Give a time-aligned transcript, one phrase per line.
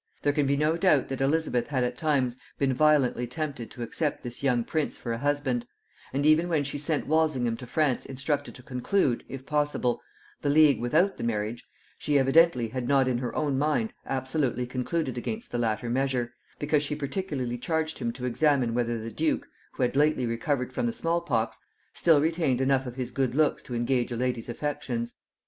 [0.23, 4.23] There can be no doubt that Elizabeth had at times been violently tempted to accept
[4.23, 5.67] this young prince for a husband;
[6.11, 10.01] and even when she sent Walsingham to France instructed to conclude, if possible,
[10.41, 11.63] the league without the marriage,
[11.99, 16.81] she evidently had not in her own mind absolutely concluded against the latter measure, because
[16.81, 20.91] she particularly charged him to examine whether the duke, who had lately recovered from the
[20.91, 21.59] small pox,
[21.93, 25.15] still retained enough of his good looks to engage a lady's affections.